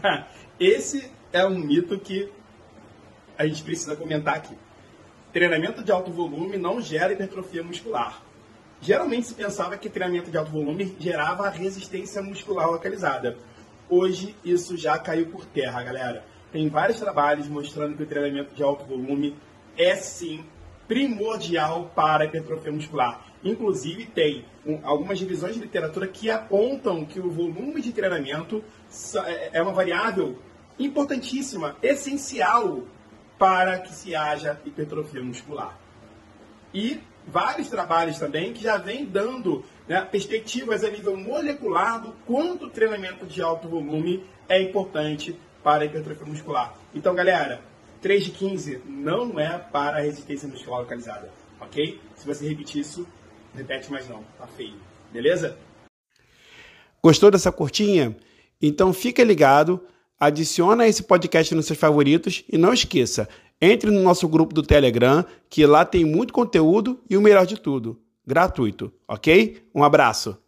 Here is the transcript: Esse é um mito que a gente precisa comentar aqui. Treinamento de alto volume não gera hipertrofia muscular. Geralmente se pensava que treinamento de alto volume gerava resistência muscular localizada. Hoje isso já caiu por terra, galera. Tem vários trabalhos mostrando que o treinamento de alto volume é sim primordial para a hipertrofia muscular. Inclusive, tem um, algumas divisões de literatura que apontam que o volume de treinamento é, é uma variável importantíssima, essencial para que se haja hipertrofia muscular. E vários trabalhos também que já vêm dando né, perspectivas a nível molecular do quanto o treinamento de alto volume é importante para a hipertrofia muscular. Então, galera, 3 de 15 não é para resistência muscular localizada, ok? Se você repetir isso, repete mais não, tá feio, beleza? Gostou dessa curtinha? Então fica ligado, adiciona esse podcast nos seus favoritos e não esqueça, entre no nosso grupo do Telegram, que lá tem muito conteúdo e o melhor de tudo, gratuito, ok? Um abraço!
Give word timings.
Esse 0.58 1.10
é 1.32 1.44
um 1.46 1.58
mito 1.58 1.98
que 1.98 2.30
a 3.36 3.46
gente 3.46 3.62
precisa 3.62 3.96
comentar 3.96 4.36
aqui. 4.36 4.56
Treinamento 5.32 5.82
de 5.82 5.90
alto 5.90 6.10
volume 6.10 6.56
não 6.56 6.80
gera 6.80 7.12
hipertrofia 7.12 7.62
muscular. 7.62 8.22
Geralmente 8.80 9.28
se 9.28 9.34
pensava 9.34 9.76
que 9.76 9.88
treinamento 9.88 10.30
de 10.30 10.36
alto 10.36 10.50
volume 10.50 10.94
gerava 10.98 11.48
resistência 11.48 12.20
muscular 12.20 12.70
localizada. 12.70 13.38
Hoje 13.88 14.36
isso 14.44 14.76
já 14.76 14.98
caiu 14.98 15.26
por 15.26 15.44
terra, 15.46 15.82
galera. 15.82 16.24
Tem 16.50 16.68
vários 16.68 16.98
trabalhos 16.98 17.48
mostrando 17.48 17.96
que 17.96 18.02
o 18.02 18.06
treinamento 18.06 18.54
de 18.54 18.62
alto 18.62 18.84
volume 18.84 19.36
é 19.76 19.96
sim 19.96 20.44
primordial 20.86 21.90
para 21.94 22.24
a 22.24 22.26
hipertrofia 22.26 22.72
muscular. 22.72 23.24
Inclusive, 23.44 24.06
tem 24.06 24.44
um, 24.64 24.78
algumas 24.82 25.18
divisões 25.18 25.54
de 25.54 25.60
literatura 25.60 26.06
que 26.06 26.30
apontam 26.30 27.04
que 27.04 27.18
o 27.18 27.30
volume 27.30 27.80
de 27.80 27.92
treinamento 27.92 28.62
é, 29.26 29.58
é 29.58 29.62
uma 29.62 29.72
variável 29.72 30.38
importantíssima, 30.78 31.76
essencial 31.82 32.82
para 33.38 33.78
que 33.78 33.92
se 33.92 34.14
haja 34.14 34.60
hipertrofia 34.64 35.22
muscular. 35.22 35.78
E 36.72 37.00
vários 37.26 37.68
trabalhos 37.68 38.18
também 38.18 38.52
que 38.52 38.62
já 38.62 38.76
vêm 38.76 39.04
dando 39.04 39.64
né, 39.88 40.00
perspectivas 40.10 40.84
a 40.84 40.90
nível 40.90 41.16
molecular 41.16 42.00
do 42.00 42.12
quanto 42.26 42.66
o 42.66 42.70
treinamento 42.70 43.26
de 43.26 43.42
alto 43.42 43.68
volume 43.68 44.24
é 44.48 44.60
importante 44.60 45.38
para 45.62 45.82
a 45.82 45.86
hipertrofia 45.86 46.26
muscular. 46.26 46.74
Então, 46.94 47.14
galera, 47.14 47.60
3 48.02 48.24
de 48.24 48.30
15 48.32 48.82
não 48.84 49.38
é 49.38 49.56
para 49.56 50.00
resistência 50.00 50.48
muscular 50.48 50.80
localizada, 50.80 51.30
ok? 51.60 52.00
Se 52.16 52.26
você 52.26 52.48
repetir 52.48 52.80
isso, 52.80 53.06
repete 53.54 53.90
mais 53.92 54.08
não, 54.08 54.24
tá 54.36 54.46
feio, 54.48 54.74
beleza? 55.12 55.56
Gostou 57.00 57.30
dessa 57.30 57.52
curtinha? 57.52 58.16
Então 58.60 58.92
fica 58.92 59.22
ligado, 59.22 59.80
adiciona 60.18 60.88
esse 60.88 61.04
podcast 61.04 61.54
nos 61.54 61.66
seus 61.66 61.78
favoritos 61.78 62.44
e 62.48 62.58
não 62.58 62.74
esqueça, 62.74 63.28
entre 63.60 63.88
no 63.88 64.02
nosso 64.02 64.26
grupo 64.26 64.52
do 64.52 64.64
Telegram, 64.64 65.24
que 65.48 65.64
lá 65.64 65.84
tem 65.84 66.04
muito 66.04 66.32
conteúdo 66.32 67.00
e 67.08 67.16
o 67.16 67.22
melhor 67.22 67.46
de 67.46 67.56
tudo, 67.56 68.00
gratuito, 68.26 68.92
ok? 69.06 69.62
Um 69.72 69.84
abraço! 69.84 70.41